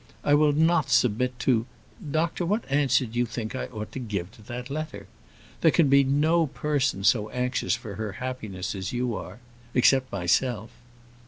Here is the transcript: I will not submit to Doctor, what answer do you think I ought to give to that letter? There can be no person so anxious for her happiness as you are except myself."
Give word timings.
I 0.23 0.33
will 0.33 0.51
not 0.51 0.89
submit 0.89 1.37
to 1.41 1.67
Doctor, 2.09 2.43
what 2.43 2.65
answer 2.71 3.05
do 3.05 3.19
you 3.19 3.27
think 3.27 3.53
I 3.53 3.67
ought 3.67 3.91
to 3.91 3.99
give 3.99 4.31
to 4.31 4.41
that 4.41 4.71
letter? 4.71 5.05
There 5.61 5.69
can 5.69 5.89
be 5.89 6.03
no 6.03 6.47
person 6.47 7.03
so 7.03 7.29
anxious 7.29 7.75
for 7.75 7.93
her 7.97 8.13
happiness 8.13 8.73
as 8.73 8.93
you 8.93 9.15
are 9.15 9.37
except 9.75 10.11
myself." 10.11 10.71